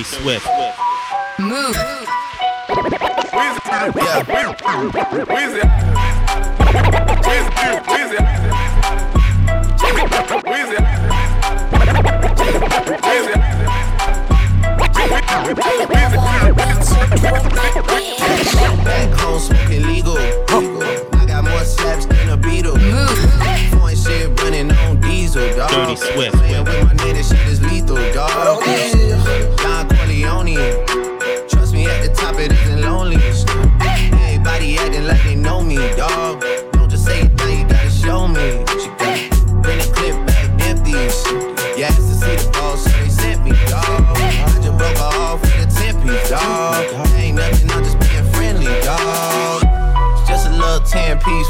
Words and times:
Dirty 0.00 0.16
Swift. 0.16 0.46
Move. 1.38 1.74
That 18.84 19.12
chrome 19.18 19.38
smoking 19.38 19.82
legal. 19.82 20.16
I 20.16 21.26
got 21.26 21.44
more 21.44 21.64
slaps 21.64 22.06
than 22.06 22.30
a 22.30 22.36
beetle. 22.38 22.78
Shit 23.90 24.40
running 24.40 24.70
on 24.70 24.98
diesel, 25.02 25.46
dog. 25.56 25.70
Dirty 25.70 25.96
Swift. 25.96 26.40
With 26.40 26.84
my 26.84 26.94
shit 26.94 27.46
is 27.48 27.60
lethal, 27.60 27.96
dog 28.14 28.62
phony. 30.54 31.48
Trust 31.48 31.72
me, 31.72 31.86
at 31.86 32.02
the 32.02 32.12
top 32.14 32.36
it 32.38 32.52
isn't 32.52 32.82
lonely. 32.82 33.16
Everybody 33.16 34.76
acting 34.78 35.04
like 35.04 35.22
they 35.24 35.34
know 35.34 35.62
me, 35.62 35.76
dog. 35.96 36.39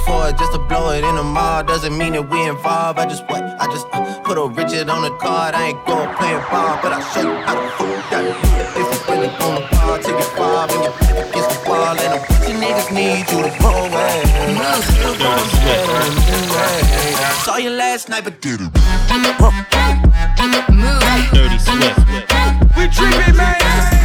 for 0.05 0.29
it 0.29 0.39
just 0.39 0.53
to 0.53 0.59
blow 0.59 0.91
it 0.91 1.05
in 1.05 1.17
the 1.17 1.23
mall. 1.23 1.63
Doesn't 1.65 1.97
mean 1.97 2.13
that 2.15 2.29
we 2.29 2.43
involved. 2.47 2.99
I 2.99 3.07
just 3.07 3.25
what? 3.29 3.43
I 3.43 3.67
just 3.67 3.87
uh, 3.93 4.21
put 4.23 4.39
a 4.39 4.47
Richard 4.47 4.89
on 4.89 5.03
the 5.03 5.11
card. 5.19 5.55
I 5.55 5.73
ain't 5.73 5.85
going 5.87 6.11
playing 6.17 6.43
ball, 6.51 6.79
but 6.83 6.93
I'll 6.93 7.07
show 7.13 7.23
you 7.23 7.37
how 7.45 7.55
to 7.55 7.69
fool 7.77 7.99
that. 8.11 8.25
If 8.77 8.87
you 8.87 8.99
really 9.09 9.29
on 9.29 9.55
the 9.57 9.63
ball, 9.71 9.99
take 9.99 10.17
it 10.17 10.31
far 10.37 10.69
when 10.69 10.83
you're 10.83 10.97
back 11.01 11.29
against 11.29 11.51
the 11.51 11.59
wall. 11.69 11.97
And 11.99 12.13
a 12.15 12.21
bunch 12.21 12.47
of 12.49 12.57
niggas 12.61 12.91
need 12.93 13.25
you 13.31 13.41
to 13.45 13.53
go 13.61 13.71
away. 13.71 14.15
And 14.49 14.59
I'm 14.59 14.83
still 14.83 15.15
going 15.19 15.49
better 15.65 15.97
anyway. 16.09 16.77
I 17.21 17.43
saw 17.45 17.57
you 17.57 17.71
last 17.71 18.09
night, 18.09 18.25
but 18.25 18.41
did 18.41 18.61
it. 18.61 18.71
Dirty 21.33 21.59
Swift. 21.59 21.99
We 22.77 22.89
tripping, 22.89 23.37
man. 23.37 24.00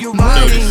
Me? 0.00 0.22
Are 0.22 0.48
you 0.48 0.65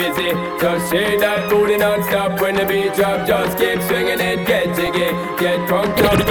busy, 0.00 0.30
just 0.58 0.90
shake 0.90 1.20
that 1.20 1.50
booty 1.50 1.76
non-stop 1.76 2.40
when 2.40 2.54
the 2.54 2.64
beat 2.64 2.94
drop, 2.94 3.26
just 3.26 3.58
keep 3.58 3.80
swinging 3.82 4.20
it, 4.20 4.46
get 4.46 4.74
jiggy, 4.74 5.10
get 5.36 5.68
drunk, 5.68 5.98
up, 5.98 6.29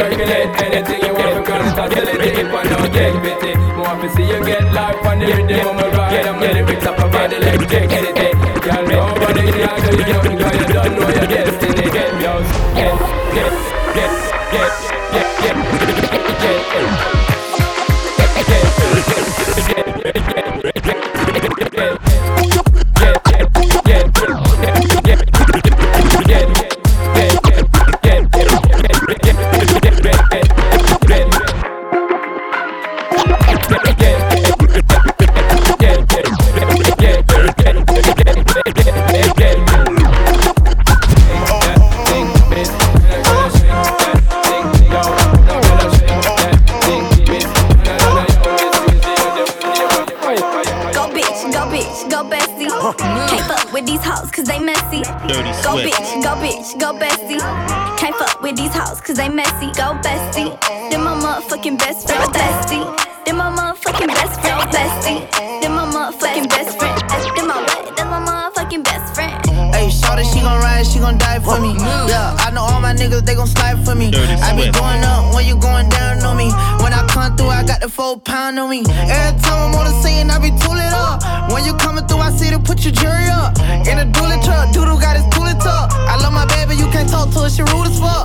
messy. 55.29 55.43
Dirty 55.43 55.63
Go 55.63 55.75
bitch, 55.77 56.23
go 56.23 56.35
bitch, 56.35 56.79
go 56.79 56.93
bestie. 56.93 57.97
Can't 57.97 58.15
fuck 58.15 58.41
with 58.41 58.55
these 58.55 58.73
hoes 58.73 59.01
cause 59.01 59.17
they 59.17 59.29
messy. 59.29 59.67
Go 59.73 59.93
bestie. 60.01 60.57
Then 60.89 61.03
my 61.03 61.15
motherfucking 61.15 61.77
best 61.77 62.07
friend, 62.07 62.31
bestie. 62.33 62.85
Then 63.25 63.37
my 63.37 63.49
motherfucking 63.49 64.07
best 64.07 64.41
friend, 64.41 64.69
bestie. 64.71 65.61
Then 65.61 65.71
my 65.73 65.85
motherfucking 65.85 66.49
best 66.49 66.77
friend. 66.77 66.99
Then 67.35 67.47
my 67.47 67.61
what? 67.61 67.97
Then 67.97 68.07
my 68.07 68.19
motherfucking 68.19 68.83
best 68.83 69.15
friend. 69.15 69.45
Hey, 69.73 69.87
shawty, 69.87 70.23
she 70.33 70.41
gon' 70.41 70.59
ride, 70.61 70.85
she 70.85 70.99
gon' 70.99 71.17
die 71.17 71.39
for 71.39 71.59
me. 71.59 71.73
Yeah, 71.77 72.35
I 72.39 72.51
know 72.51 72.61
all 72.63 72.81
my 72.81 72.93
niggas, 72.93 73.25
they 73.25 73.35
gon' 73.35 73.47
slide 73.47 73.83
for 73.85 73.95
me. 73.95 74.07
I 74.07 74.55
be 74.55 74.71
going 74.71 75.03
up 75.03 75.33
when 75.35 75.45
you 75.45 75.55
going 75.57 75.89
down 75.89 76.23
on 76.23 76.37
me. 76.37 76.51
When 76.81 76.93
I 76.93 77.05
come 77.07 77.35
through, 77.35 77.49
I 77.49 77.63
got 77.63 77.78
the 77.78 77.78
four 77.99 78.17
pound 78.21 78.57
on 78.57 78.69
me. 78.69 78.79
Every 78.87 79.41
time 79.43 79.59
I'm 79.59 79.75
on 79.75 79.83
the 79.83 79.95
scene, 80.01 80.31
I 80.31 80.39
be 80.39 80.55
tooling 80.63 80.93
up. 80.95 81.19
When 81.51 81.65
you 81.65 81.73
coming 81.75 82.07
through, 82.07 82.23
I 82.23 82.31
see 82.31 82.49
to 82.49 82.57
put 82.57 82.85
your 82.85 82.95
jury 82.95 83.27
up. 83.27 83.59
In 83.91 83.99
a 83.99 84.07
dually 84.07 84.39
truck, 84.39 84.71
doodle 84.71 84.95
got 84.95 85.19
his 85.19 85.27
tooling 85.35 85.59
tuck. 85.59 85.91
I 85.91 86.15
love 86.23 86.31
my 86.31 86.47
baby, 86.55 86.79
you 86.79 86.87
can't 86.95 87.09
talk 87.09 87.27
to 87.33 87.39
her, 87.43 87.49
she 87.49 87.63
rude 87.63 87.91
as 87.91 87.99
fuck. 87.99 88.23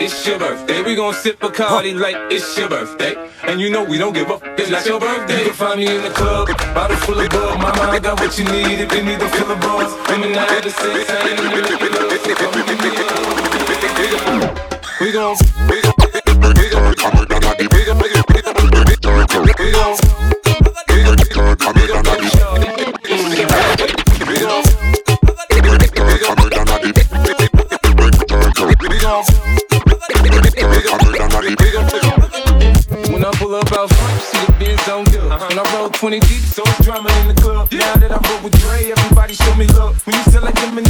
it's 0.00 0.26
your 0.26 0.38
birthday. 0.38 0.82
We 0.82 0.96
gon' 0.96 1.12
sip 1.14 1.38
Bacardi 1.38 1.94
like 1.98 2.16
it's 2.32 2.56
your 2.56 2.68
birthday. 2.68 3.14
And 3.44 3.60
you 3.60 3.70
know 3.70 3.84
we 3.84 3.98
don't 3.98 4.12
give 4.12 4.30
up, 4.30 4.42
it's 4.58 4.70
not 4.70 4.86
your 4.86 4.98
birthday. 4.98 5.38
You 5.38 5.44
can 5.46 5.54
find 5.54 5.78
me 5.78 5.94
in 5.94 6.02
the 6.02 6.10
club, 6.10 6.48
bottle 6.74 6.96
full 6.96 7.20
of 7.20 7.28
bug. 7.28 7.58
My 7.60 7.70
I 7.70 7.98
got 7.98 8.18
what 8.18 8.36
you 8.38 8.44
need 8.44 8.80
if 8.80 8.92
you 8.92 9.02
need 9.02 9.20
to 9.20 9.28
fill 9.28 9.48
the 9.48 9.56
buzz. 9.56 9.92
Women 10.08 10.32
gon' 10.32 10.46
we 15.00 15.12
gon' 15.12 15.36
we 15.68 15.80
I 15.80 16.20
we 16.20 16.68
gon' 16.70 16.88
we 16.88 16.96
gon' 16.96 16.96
we 16.96 16.96
gon' 16.96 17.18
we 17.20 17.80
gon' 17.80 17.80
we 17.80 17.80
gon' 17.80 17.80
We 17.80 17.84
gon' 17.84 17.98
we 17.98 18.08
gon' 18.08 18.28
we 18.28 18.40
gon' 18.40 19.04
we 19.04 19.04
gon' 19.04 19.26
we 19.40 19.62
gon' 19.70 19.80
we 19.80 19.84
gon' 21.10 21.56
we 21.74 21.86
gon' 21.86 22.04
we 22.04 22.30
gon' 22.38 22.69
20 36.00 36.18
deep, 36.20 36.40
so 36.40 36.62
it's 36.64 36.82
drama 36.82 37.10
in 37.20 37.28
the 37.28 37.34
club. 37.42 37.70
Now 37.72 37.94
that 37.96 38.10
I 38.10 38.16
roll 38.16 38.42
with 38.42 38.58
Dre, 38.58 38.90
everybody 38.90 39.34
show 39.34 39.54
me 39.54 39.66
love. 39.66 40.00
When 40.06 40.16
you 40.16 40.22
sell 40.32 40.40
like 40.40 40.54
Eminem 40.54 40.86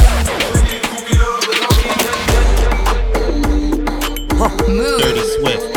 Dirty 5.03 5.19
Swift. 5.35 5.67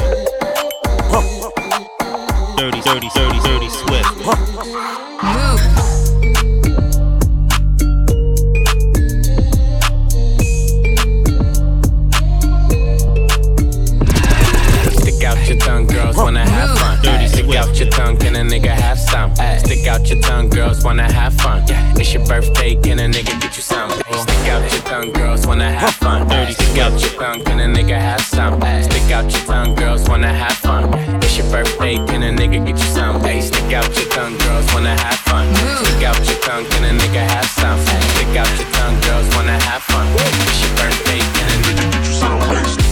Dirty, 2.56 2.80
dirty, 2.82 3.08
dirty, 3.12 3.40
dirty 3.40 3.68
Swift. 3.70 4.53
Your 17.84 17.92
tongue, 17.92 18.16
can 18.16 18.36
a 18.36 18.40
nigga 18.40 18.68
have 18.68 18.98
some? 18.98 19.34
Stick 19.58 19.86
out 19.86 20.08
your 20.08 20.20
tongue, 20.20 20.48
girls 20.48 20.82
wanna 20.84 21.10
have 21.10 21.34
fun. 21.34 21.62
It's 21.96 22.12
your 22.14 22.24
birthday, 22.26 22.76
can 22.76 22.98
a 22.98 23.06
nigga 23.06 23.40
get 23.40 23.56
you 23.56 23.62
some? 23.62 23.90
Stick 23.90 24.48
out 24.48 24.72
your 24.72 24.82
tongue, 24.82 25.12
girls 25.12 25.46
wanna 25.46 25.70
have 25.70 25.94
fun. 25.94 26.28
Stick 26.52 26.78
out 26.78 26.98
your 27.00 27.10
tongue, 27.20 27.44
can 27.44 27.60
a 27.60 27.66
nigga 27.66 27.98
have 27.98 28.20
some? 28.20 28.60
Stick 28.82 29.10
out 29.10 29.30
your 29.30 29.44
tongue, 29.44 29.74
girls 29.74 30.08
wanna 30.08 30.32
have 30.32 30.56
fun. 30.56 30.94
It's 31.22 31.36
your 31.36 31.50
birthday, 31.50 31.96
can 32.06 32.22
a 32.22 32.30
nigga 32.30 32.64
get 32.64 32.78
you 32.78 32.90
some? 32.96 33.20
Hey, 33.20 33.40
stick 33.40 33.72
out 33.72 33.94
your 33.96 34.08
tongue, 34.08 34.38
girls 34.38 34.72
wanna 34.72 34.96
have 34.96 35.18
fun. 35.28 35.54
Stick 35.84 36.04
out 36.04 36.18
your 36.28 36.38
tongue, 36.40 36.64
can 36.70 36.84
a 36.84 36.98
nigga 37.00 37.22
have 37.34 37.46
some? 37.46 37.78
Stick 38.14 38.36
out 38.36 38.50
your 38.58 38.70
tongue, 38.72 39.00
girls 39.00 39.28
wanna 39.36 39.58
have 39.68 39.82
fun. 39.82 40.06
It's 40.16 40.62
your 40.62 40.76
birthday, 40.76 41.18
can 41.18 41.46
a 41.52 41.56
nigga 41.64 41.92
get 41.92 42.06
you 42.06 42.12
some? 42.12 42.83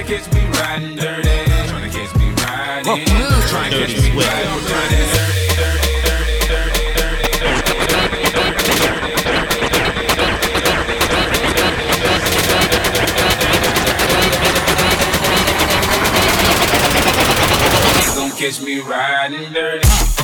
Tryna 0.00 0.08
catch 0.08 0.32
me 0.32 0.40
riding 0.58 0.96
dirty. 0.96 1.28
Tryna 1.68 1.90
catch 1.92 2.14
me 2.16 2.26
riding. 2.32 3.04
Tryna 3.50 3.70
catch 3.70 3.94
me 4.02 4.08
riding 4.16 4.64
dirty. 4.64 5.00
Catch 18.38 18.58
me 18.62 18.80
riding 18.80 19.52
dirty. 19.52 20.19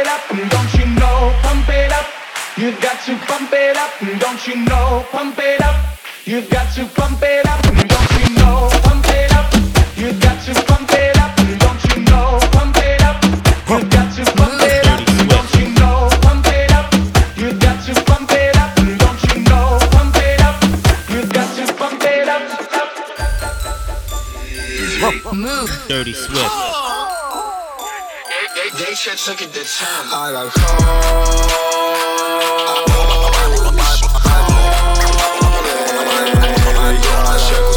It 0.00 0.06
up, 0.06 0.20
don't 0.28 0.74
you 0.78 0.86
know? 1.00 1.32
Pump 1.42 1.68
it 1.68 1.92
up. 1.92 2.06
You've 2.56 2.80
got 2.80 2.98
to 3.04 3.16
pump 3.28 3.52
it 3.52 3.76
up, 3.76 3.92
don't 4.20 4.46
you 4.46 4.56
know? 4.64 5.04
Pump 5.10 5.38
it 5.38 5.62
up. 5.62 5.76
You've 6.24 6.50
got 6.50 6.72
to 6.74 6.84
pump 6.86 7.22
it 7.22 7.46
up, 7.46 7.62
don't 7.62 8.12
you 8.18 8.28
know? 8.36 8.68
Pump 8.84 9.06
it 9.08 9.32
up. 9.32 9.46
You've 9.96 10.20
got 10.20 10.38
to 10.44 10.54
pump 10.68 10.90
it 10.92 11.16
up, 11.18 11.36
don't 11.64 11.82
you 11.88 12.02
know? 12.10 12.38
Pump 12.56 12.76
it 12.76 13.02
up. 13.02 13.22
You've 13.70 13.88
got 13.90 14.08
to 14.16 14.24
pump 14.36 14.62
it 14.62 14.86
up, 14.92 15.00
don't 15.32 15.52
you 15.58 15.66
know? 15.78 16.08
Pump 16.24 16.46
it 16.46 16.72
up. 16.72 16.86
You've 17.40 17.58
got 17.60 17.78
to 17.86 17.94
pump 18.04 18.32
it 18.32 18.56
up, 18.56 18.74
don't 18.76 19.22
you 19.28 19.40
know? 19.48 19.78
Pump 19.94 20.16
it 20.16 20.40
up. 20.48 20.56
You've 21.12 21.32
got 21.32 21.48
to 21.56 21.64
pump 21.74 22.02
it 22.02 22.28
up. 22.28 22.42
Move. 25.32 25.70
Dirty 25.88 26.12
Swift. 26.12 26.75
They, 28.78 28.94
should 28.94 29.16
took 29.16 29.40
it 29.40 29.54
to 29.54 29.64
time. 29.64 30.08
I 30.12 30.32
got 30.32 30.52
Dirty 36.76 37.75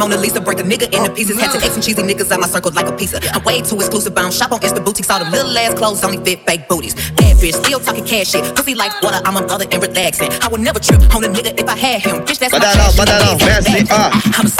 Mona 0.00 0.16
Lisa, 0.16 0.40
break 0.40 0.58
a 0.58 0.62
nigga 0.62 0.88
into 0.96 1.12
pieces. 1.12 1.38
Had 1.38 1.52
to 1.52 1.58
X 1.58 1.72
some 1.74 1.82
cheesy 1.82 2.00
niggas 2.02 2.32
out 2.32 2.40
my 2.40 2.46
circle 2.48 2.72
like 2.72 2.86
a 2.86 2.92
pizza. 2.96 3.20
I'm 3.34 3.44
way 3.44 3.60
too 3.60 3.76
exclusive, 3.76 4.16
I 4.16 4.22
don't 4.22 4.32
shop 4.32 4.50
on 4.50 4.60
Insta 4.60 4.82
boutiques. 4.82 5.10
All 5.10 5.18
them 5.18 5.30
little 5.30 5.56
ass 5.58 5.74
clothes 5.74 6.02
only 6.02 6.16
fit 6.24 6.40
fake 6.46 6.68
booties. 6.68 6.94
Bad 7.20 7.36
bitch, 7.36 7.52
still 7.52 7.78
talking 7.80 8.04
cash 8.06 8.28
shit. 8.32 8.42
Pussy 8.56 8.74
like 8.74 8.90
water, 9.02 9.20
I'm 9.26 9.36
a 9.36 9.46
mother 9.46 9.66
and 9.70 9.82
relaxing. 9.82 10.32
I 10.40 10.48
would 10.48 10.62
never 10.62 10.80
trip 10.80 11.02
on 11.14 11.22
a 11.24 11.28
nigga 11.28 11.52
if 11.60 11.68
I 11.68 11.76
had 11.76 12.00
him. 12.00 12.24
Bitch, 12.24 12.38
that's 12.38 12.52
my 12.52 12.58
Badalo, 12.60 12.96
trash. 12.96 12.96
badalo, 12.96 13.38
merci, 13.44 13.84
ah. 13.90 14.08
I'm 14.08 14.46
a 14.46 14.48
savage. 14.48 14.59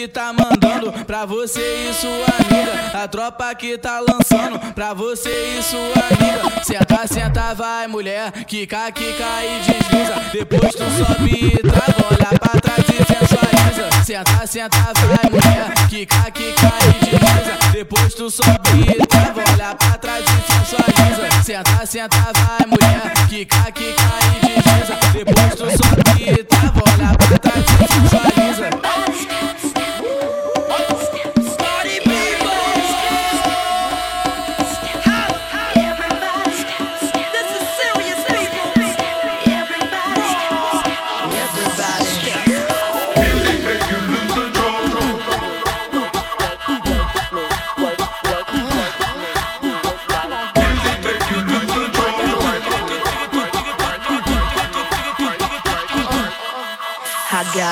que 0.00 0.08
tá 0.08 0.32
mandando 0.32 0.90
pra 1.04 1.26
você 1.26 1.90
e 1.90 1.92
sua 1.92 2.10
amiga. 2.10 3.02
A 3.02 3.06
tropa 3.06 3.54
que 3.54 3.76
tá 3.76 4.00
lançando 4.00 4.58
pra 4.72 4.94
você 4.94 5.58
e 5.58 5.62
sua 5.62 5.78
amiga. 5.78 6.64
Senta, 6.64 7.06
senta, 7.06 7.54
vai 7.54 7.86
mulher, 7.86 8.32
quica, 8.46 8.90
quica 8.92 9.44
e 9.44 9.58
desliza. 9.58 10.14
Depois 10.32 10.72
tu 10.72 10.84
sobe 10.84 11.54
e 11.54 11.58
trava, 11.58 12.06
olha 12.10 12.38
pra 12.38 12.60
trás 12.60 12.84
e 12.88 12.96
sensualiza. 13.04 14.02
Senta, 14.02 14.46
senta, 14.46 14.78
vai 14.94 15.30
mulher, 15.30 15.88
quica, 15.90 16.30
quica 16.30 16.72
e 16.80 17.04
desliza. 17.04 17.72
Depois 17.72 18.14
tu 18.14 18.30
sobe 18.30 18.80
e 18.88 19.06
trava, 19.06 19.42
olha 19.52 19.74
pra 19.74 19.98
trás 19.98 20.24
e 20.24 20.52
sensualiza. 20.52 21.42
Senta, 21.44 21.84
senta, 21.84 22.16
vai 22.16 22.66
mulher, 22.66 23.28
quica, 23.28 23.70
quica 23.70 24.02
e 24.02 24.19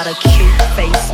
got 0.04 0.06
a 0.06 0.28
cue 0.28 0.47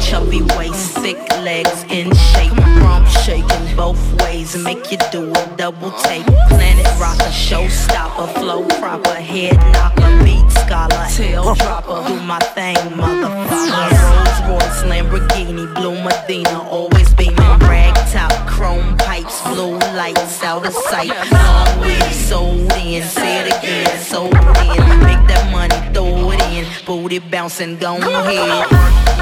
chubby 0.05 0.43
waist, 0.57 0.99
thick 0.99 1.17
legs 1.43 1.85
in 1.89 2.15
shape, 2.15 2.57
rump 2.83 3.07
shaking 3.25 3.77
both 3.77 4.01
ways, 4.23 4.57
make 4.57 4.93
you 4.93 4.99
do 5.11 5.31
a 5.33 5.55
double 5.57 5.91
take. 6.03 6.25
Planet 6.49 6.87
rocker, 7.01 7.33
showstopper, 7.33 8.33
flow 8.35 8.67
proper, 8.81 9.15
head 9.15 9.57
knocker, 9.73 10.25
beat 10.25 10.49
scholar, 10.51 11.07
tail 11.11 11.55
dropper, 11.55 12.07
do 12.07 12.21
my 12.21 12.39
thing, 12.55 12.77
motherfucker. 12.99 13.91
Rolls 14.05 14.41
Royce, 14.49 14.83
Lamborghini, 14.91 15.75
blue 15.75 15.97
Medina, 16.05 16.63
always 16.69 17.13
beaming, 17.15 17.59
rag 17.61 17.95
top, 18.13 18.33
chrome 18.47 18.97
pipes, 18.99 19.41
blue 19.49 19.79
lights, 19.97 20.43
out 20.43 20.67
of 20.67 20.75
sight. 20.75 21.09
Long 21.33 21.81
weed, 21.81 22.13
sold 22.13 22.73
in, 22.73 23.03
say 23.03 23.41
it 23.41 23.57
again, 23.57 23.99
sold 24.01 24.35
in, 24.35 24.85
make 25.01 25.23
that 25.29 25.49
money, 25.51 25.95
throw 25.95 26.31
it 26.31 26.43
in, 26.53 26.67
booty 26.85 27.19
bouncing, 27.21 27.79
go 27.79 27.97
ahead. 27.97 29.14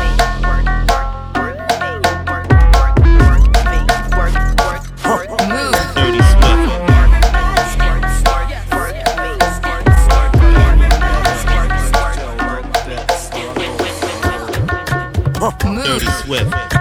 Dirty 15.92 16.06
Swift. 16.24 16.71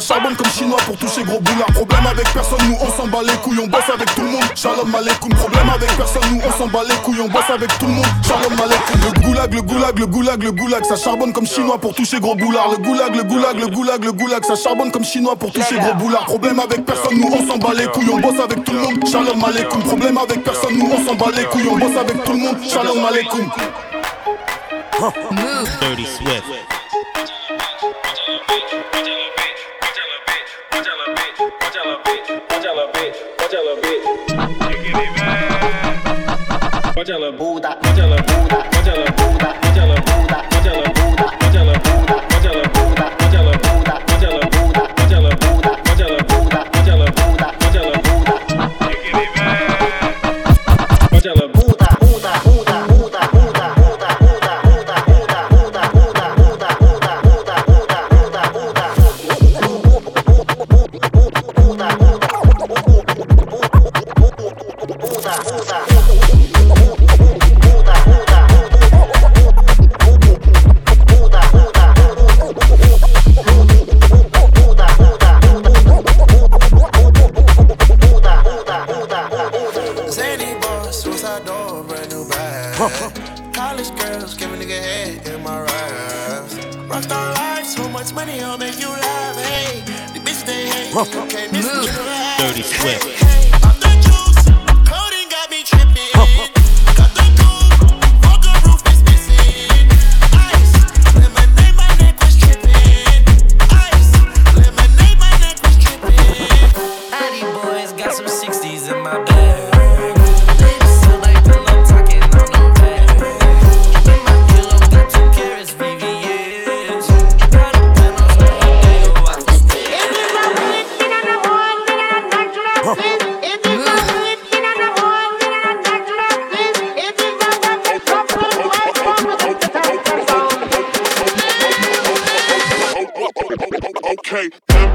Charbonne 0.00 0.36
comme 0.36 0.50
chinois 0.50 0.78
pour 0.86 0.96
toucher 0.96 1.22
gros 1.24 1.40
boulard. 1.40 1.66
Problème 1.74 2.06
avec 2.06 2.32
personne, 2.32 2.58
nous 2.68 2.76
on 2.80 2.90
s'en 2.90 3.06
bat 3.06 3.22
les 3.22 3.36
couilles, 3.42 3.60
on 3.62 3.66
bosse 3.66 3.88
avec 3.92 4.14
tout 4.14 4.22
le 4.22 4.28
monde. 4.28 4.44
Shalom 4.54 4.94
aleikum, 4.94 5.30
problème 5.34 5.70
avec 5.70 5.96
personne, 5.96 6.22
nous 6.30 6.40
on 6.46 6.58
s'en 6.58 6.66
bat 6.68 6.80
les 6.88 6.94
couilles, 6.96 7.20
on 7.20 7.28
bosse 7.28 7.50
avec 7.50 7.78
tout 7.78 7.86
le 7.86 7.92
monde. 7.92 8.06
Shalom 8.26 8.60
aleikum. 8.60 9.00
Le 9.00 9.20
goulag, 9.20 9.54
le 9.54 9.62
goulag, 9.62 9.98
le 9.98 10.06
goulag, 10.06 10.42
le 10.42 10.52
goulag, 10.52 10.84
ça 10.84 10.96
charbonne 10.96 11.32
comme 11.32 11.46
chinois 11.46 11.78
pour 11.78 11.94
toucher 11.94 12.20
gros 12.20 12.34
boulard. 12.34 12.70
Le 12.70 12.78
goulag, 12.78 13.14
le 13.14 13.22
goulag, 13.24 13.58
le 13.58 13.66
goulag, 13.66 14.04
le 14.04 14.12
goulag, 14.12 14.44
ça 14.44 14.54
charbonne 14.56 14.90
comme 14.90 15.04
chinois 15.04 15.36
pour 15.36 15.52
toucher 15.52 15.76
gros 15.78 15.94
boulard. 15.94 16.24
Problème 16.24 16.60
avec 16.60 16.84
personne, 16.84 17.18
nous 17.18 17.30
on 17.32 17.46
s'en 17.46 17.58
bat 17.58 17.74
les 17.76 17.86
couilles, 17.86 18.10
on 18.12 18.18
bosse 18.18 18.40
avec 18.40 18.64
tout 18.64 18.72
le 18.72 18.80
monde. 18.80 19.08
Shalom 19.10 19.44
aleikum, 19.44 19.82
problème 19.82 20.18
avec 20.18 20.42
personne, 20.42 20.76
nous 20.76 20.90
on 20.90 21.06
s'en 21.06 21.14
bat 21.14 21.30
les 21.36 21.44
couilles, 21.44 21.68
on 21.70 21.76
bosse 21.76 21.96
avec 21.96 22.24
tout 22.24 22.32
le 22.32 22.38
monde. 22.38 22.56
Shalom 22.68 23.00
Swift. 26.04 26.59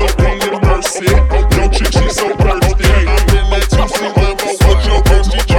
Okay, 0.01 0.39
Lamborghini 0.39 0.59
Mercy. 0.61 1.05
Yo, 1.05 1.69
chick, 1.69 1.91
she 1.93 2.09
so. 2.09 2.27
Hey, 2.77 3.05
I'm 3.05 3.29
in 3.37 3.49
that 3.51 3.67
two-seat 3.69 4.13
Lambo 4.15 4.49
your 4.87 5.54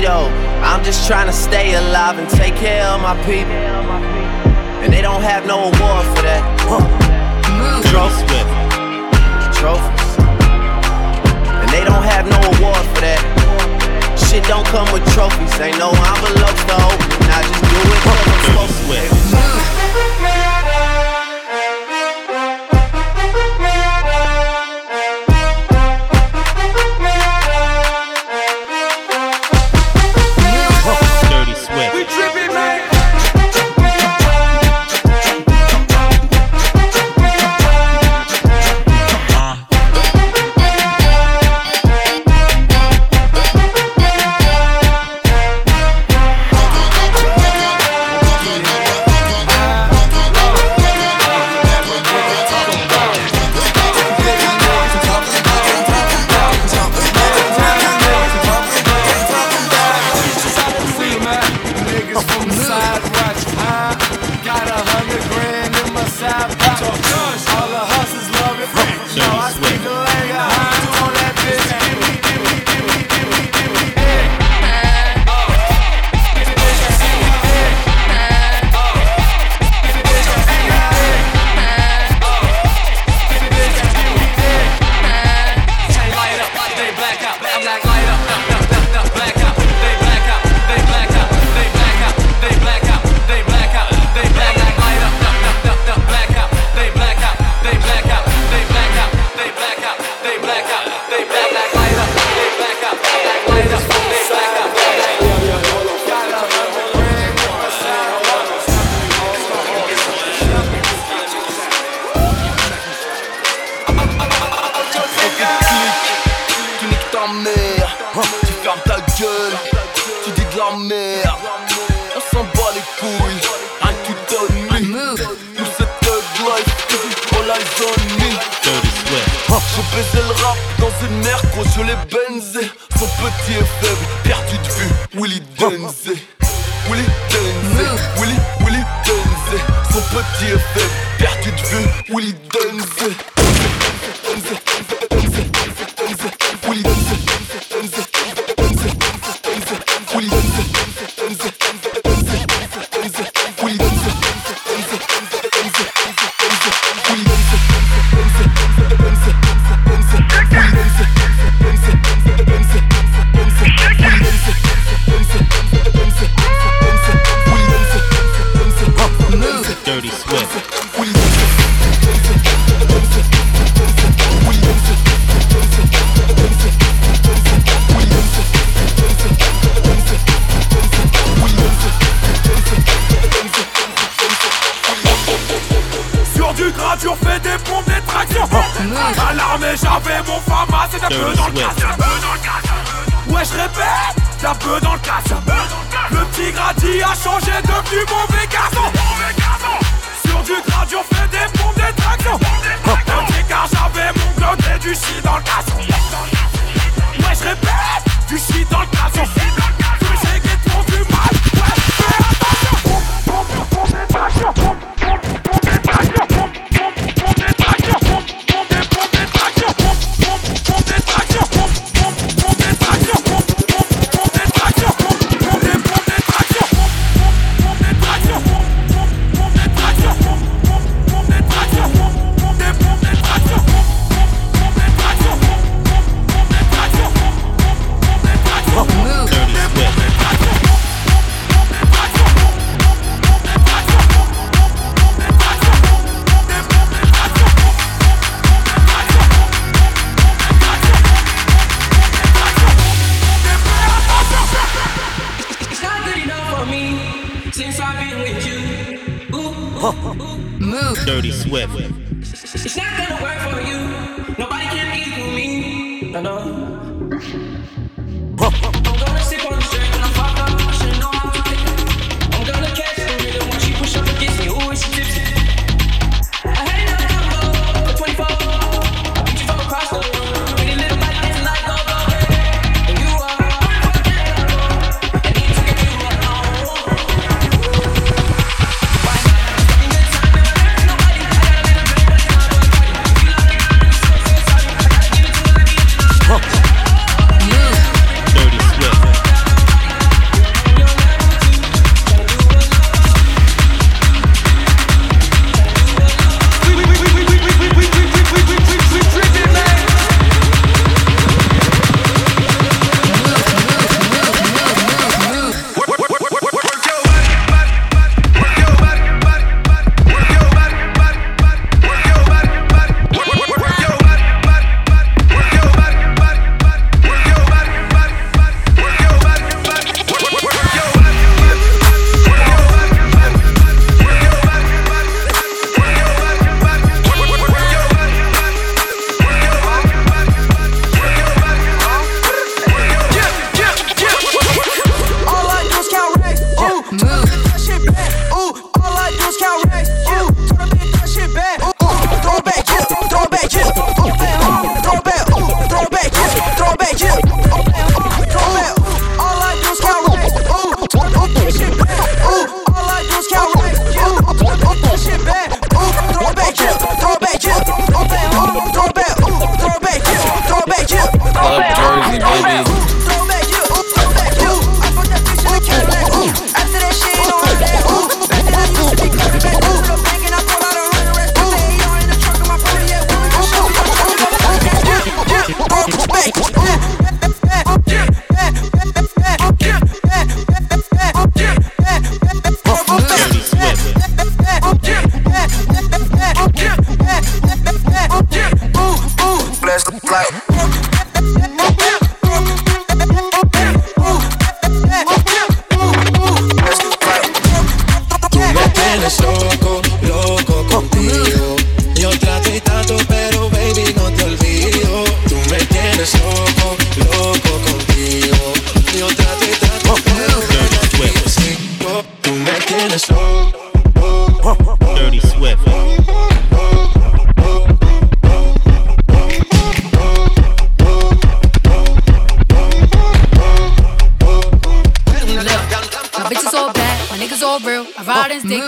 though. 0.00 0.28
I'm 0.62 0.82
just 0.82 1.06
trying 1.06 1.26
to 1.26 1.32
stay 1.32 1.74
alive 1.74 2.18
and 2.18 2.28
take 2.28 2.56
care 2.56 2.84
of 2.86 3.00
my 3.00 3.14
people. 3.24 3.52
And 4.82 4.92
they 4.92 5.02
don't 5.02 5.22
have 5.22 5.46
no 5.46 5.70
award 5.70 6.06
for 6.14 6.22
that. 6.22 6.42
Trophies. 7.90 8.28
Trophies. 9.58 10.18
And 11.60 11.68
they 11.70 11.84
don't 11.84 12.02
have 12.02 12.26
no 12.26 12.38
award 12.56 12.84
for 12.94 13.00
that. 13.00 13.20
Shit 14.18 14.44
don't 14.44 14.66
come 14.66 14.90
with 14.92 15.04
trophies. 15.14 15.60
Ain't 15.60 15.78
no 15.78 15.90
envelopes 15.90 16.64
though. 16.64 16.92
Now 17.28 17.40
just 17.42 17.62
do 17.62 17.78
it 17.92 18.00
'cause 18.02 18.28
I'm 18.28 18.40
supposed 18.44 18.78
to. 18.78 20.13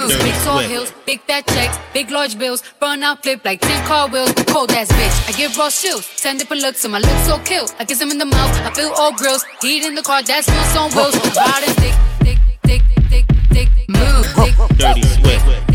Dick, 0.09 0.23
big 0.23 0.35
tall 0.45 0.59
heels, 0.59 0.93
big 1.05 1.21
fat 1.23 1.47
checks, 1.47 1.79
big 1.93 2.11
large 2.11 2.39
bills, 2.39 2.63
burn 2.81 3.03
out 3.03 3.23
flip 3.23 3.45
like 3.45 3.61
10 3.61 3.87
car 3.87 4.09
wheels, 4.09 4.33
cold 4.47 4.71
ass 4.73 4.91
bitch. 4.93 5.29
I 5.29 5.33
give 5.37 5.57
raw 5.57 5.71
chills, 5.71 6.07
send 6.07 6.39
different 6.39 6.63
looks, 6.63 6.85
and 6.85 6.93
my 6.93 6.99
lips 6.99 7.27
so 7.27 7.39
kill. 7.41 7.67
I 7.79 7.85
kiss 7.85 8.01
him 8.01 8.11
in 8.11 8.19
the 8.19 8.25
mouth, 8.25 8.51
I 8.61 8.73
feel 8.75 8.93
all 8.97 9.13
grills, 9.13 9.45
heat 9.63 9.85
in 9.85 9.95
the 9.95 10.03
car, 10.03 10.23
that's 10.23 10.49
what's 10.49 10.77
on 10.77 10.91
wheels. 10.93 11.15
Riding 11.37 11.75
dick, 11.77 11.95
dick, 12.21 12.39
dick, 12.65 12.83
dick, 13.11 13.27
dick, 13.51 13.69
dick, 13.75 13.89
move, 13.89 14.27
dick, 14.37 14.79
Dirty 14.79 15.03
Swift. 15.03 15.66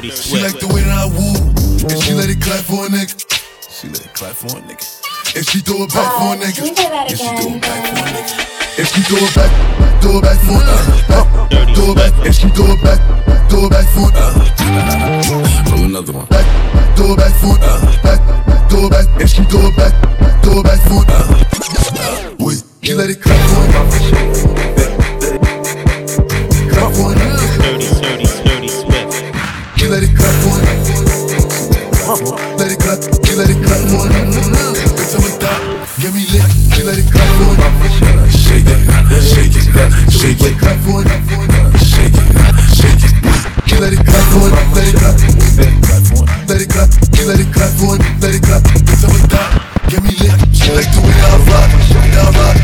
Dirty 0.00 0.16
She 0.16 0.32
Swift. 0.32 0.44
like 0.48 0.56
the 0.64 0.68
way 0.72 0.80
that 0.80 0.96
I 0.96 1.12
woo. 1.12 1.36
And 1.84 2.00
she 2.00 2.16
let 2.16 2.32
it 2.32 2.40
clap 2.40 2.64
for 2.64 2.86
a 2.86 2.88
nigga. 2.88 3.12
She 3.68 3.84
let 3.92 4.00
it 4.00 4.14
clap 4.16 4.32
for 4.32 4.48
a 4.48 4.60
nigga. 4.64 4.80
And 5.36 5.44
she 5.44 5.60
throw 5.60 5.84
it 5.84 5.92
back 5.92 6.08
for 6.16 6.32
a 6.32 6.40
nigga. 6.40 6.56
And 6.56 7.20
she 7.20 7.28
throw 7.28 7.52
it 7.52 7.60
back 7.60 7.84
for 7.84 8.00
a 8.00 8.08
nigga. 8.08 8.80
And 8.80 8.88
she 8.88 9.04
throw 9.04 9.20
it 9.20 9.34
back, 9.36 9.52
throw 10.00 10.16
it 10.16 10.24
back 10.24 10.40
for 10.40 10.56
a 10.56 10.64
nigga. 10.64 11.04
Throw 11.76 11.92
it 11.92 12.00
back, 12.00 12.16
and 12.24 12.32
she 12.32 12.48
throw 12.48 12.72
it 12.72 12.80
back, 12.80 12.96
throw 13.52 13.68
it 13.68 13.76
back 13.76 13.84
for 13.92 14.08
a 14.08 14.16
nigga. 14.16 15.68
Roll 15.68 15.84
another 15.84 16.16
one. 16.16 16.24
Back, 16.32 16.48
throw 16.96 17.12
it 17.12 17.20
back 17.20 17.36
for 17.36 17.52
a 17.52 17.60
nigga. 17.60 18.00
Back, 18.00 18.24
throw 18.72 18.88
it 18.88 18.96
back, 18.96 19.04
and 19.20 19.28
she 19.28 19.44
throw 19.52 19.68
it 19.68 19.76
back, 19.76 19.92
throw 20.40 20.60
it 20.60 20.64
back 20.64 20.80
for 20.88 21.04
a 21.04 21.12
nigga. 21.12 22.40
Wait, 22.40 22.64
she 22.80 22.94
let 22.96 23.10
it 23.12 23.20
clap 23.20 23.36
for 23.52 23.60
a 23.60 23.68
nigga. 23.68 24.08
Clap 26.72 26.88
for 26.96 27.12
a 27.12 27.20
nigga. 27.20 27.36
Dirty, 27.60 27.84
dirty, 27.84 28.00
dirty 28.00 28.24
Swift. 28.24 28.29
She 28.29 28.29
let 29.90 30.04
it 30.04 30.14
clap 30.14 30.30
nigga. 30.46 30.70
Let 32.58 32.70
it 32.70 32.78
clap, 32.78 33.02
she 33.26 33.34
let 33.34 33.50
it 33.50 33.58
clap. 33.58 33.82
Bitch, 33.90 35.18
I'm 35.18 35.26
a 35.26 35.30
dog, 35.42 35.58
get 35.98 36.14
me 36.14 36.22
lit. 36.30 36.46
She 36.70 36.82
let 36.86 36.94
it 36.94 37.10
clap 37.10 37.26
nigga. 37.42 38.30
Shake 38.30 38.70
it, 38.70 38.78
shake 39.18 39.50
it, 39.58 39.66
shake 40.14 40.42
it, 40.46 40.54
clap 40.62 40.78
nigga. 40.86 41.10
Shake 41.82 42.14
it, 42.14 42.22
shake 42.70 43.02
it. 43.02 43.10
She 43.66 43.74
let 43.82 43.92
it 43.92 44.06
clap 44.06 44.30
nigga. 44.30 44.62
Let 44.78 44.86
it 44.86 44.94
clap, 44.94 45.18
let 46.46 46.60
it 46.62 46.70
clap, 46.70 46.88
she 47.10 47.24
let 47.26 47.40
it 47.40 47.50
clap 47.50 47.74
nigga. 47.74 48.22
Let 48.22 48.34
it 48.34 48.42
clap, 48.46 48.62
I'm 48.62 49.10
a 49.10 49.26
dog, 49.26 49.50
get 49.90 50.02
me 50.06 50.14
lit. 50.22 50.38
She 50.54 50.70
like 50.70 50.86
the 50.94 51.02
way 51.02 51.18
I 51.18 51.34
rock, 51.50 51.66
I 51.66 52.30
rock, 52.38 52.59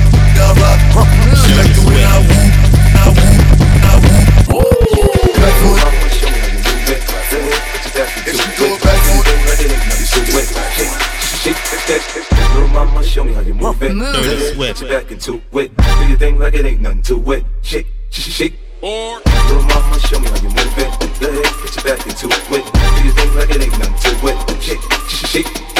it. 13.90 13.94
Dirty 13.94 14.28
Put 14.28 14.54
Swift. 14.54 14.80
your 14.82 14.90
back 14.90 15.10
into 15.10 15.34
it. 15.34 15.76
Do 15.76 16.08
your 16.08 16.18
thing 16.18 16.38
like 16.38 16.54
it 16.54 16.66
ain't 16.66 16.80
nothing 16.80 17.02
to 17.02 17.32
it. 17.32 17.44
Shake, 17.62 17.86
shake, 18.10 18.32
shake. 18.32 18.54
Or 18.82 19.18
Little 19.48 19.62
mama, 19.62 19.98
show 20.00 20.20
me 20.20 20.28
how 20.28 20.36
you 20.36 20.48
move 20.48 20.78
it. 20.78 21.20
Go 21.20 21.28
ahead, 21.28 21.44
put 21.54 21.76
your 21.76 21.96
back 21.96 22.06
into 22.06 22.26
it. 22.28 22.48
Do 22.48 23.04
your 23.04 23.14
thing 23.14 23.34
like 23.34 23.50
it 23.50 23.62
ain't 23.62 23.78
nothing 23.78 24.18
to 24.18 24.26
it. 24.28 24.62
Shake, 24.62 24.80
shake, 25.08 25.46
shake. 25.46 25.75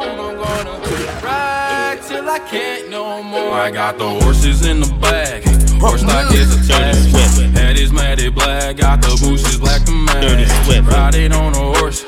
I'm 0.00 0.16
gonna 0.16 0.38
ride 1.24 1.98
till 2.06 2.28
I 2.28 2.38
can't 2.38 2.88
no 2.88 3.20
more. 3.22 3.52
I 3.52 3.70
got 3.70 3.98
the 3.98 4.08
horses 4.08 4.64
in 4.64 4.80
the 4.80 4.92
back. 5.00 5.42
Horse 5.80 6.02
stock 6.02 6.32
is 6.32 6.54
attached. 6.54 7.08
Head 7.56 7.76
is 7.76 7.92
matted 7.92 8.34
black. 8.34 8.76
Got 8.76 9.02
the 9.02 9.08
bushes 9.20 9.58
black 9.58 9.84
to 9.86 9.92
match. 9.92 10.48
Riding 10.86 11.32
on 11.32 11.54
a 11.54 11.78
horse. 11.78 12.04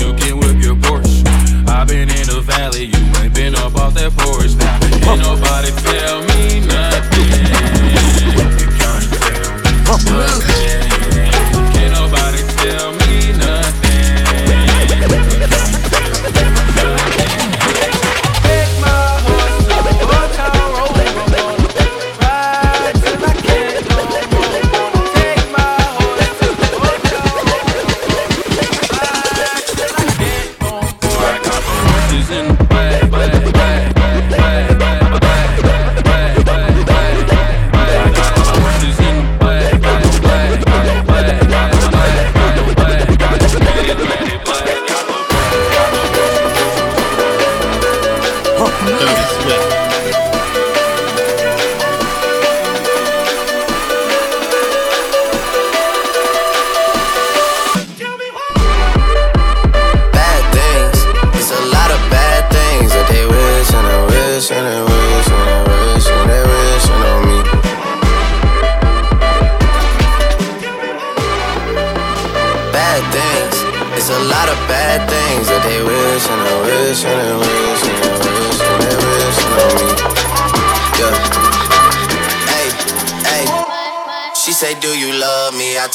You 0.00 0.14
can 0.14 0.38
whip 0.40 0.62
your 0.62 0.74
Porsche. 0.76 1.68
i 1.68 1.84
been 1.84 2.10
in 2.10 2.26
the 2.26 2.40
valley. 2.40 2.86
You 2.86 3.22
ain't 3.22 3.34
been 3.34 3.54
up 3.54 3.76
off 3.76 3.94
that 3.94 4.12
porch. 4.16 4.56
Now, 4.56 4.74
ain't 5.12 5.22
nobody 5.22 5.70
tell 5.86 6.20
me 6.30 6.60
nothing. 6.66 7.28
You 8.26 8.66
can't 8.78 9.06
tell 9.12 10.38
me 10.38 10.48
nothing. 10.48 10.87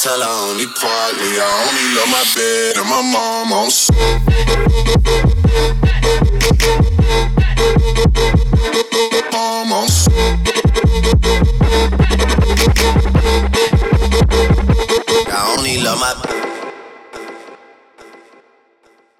tell 0.03 0.19
her 0.19 0.49
only 0.51 0.65
partly. 0.65 1.39
I 1.39 1.47
only 1.63 1.85
love 1.95 2.09
my 2.11 2.23
bed 2.35 2.75
and 2.75 2.89
my 2.89 3.01
mom 3.13 3.53
on 3.53 3.71
so. 3.71 3.93
Mom 9.31 9.87
so. 9.87 10.11
I 15.31 15.55
only 15.57 15.77
love 15.81 15.99
my. 16.01 16.32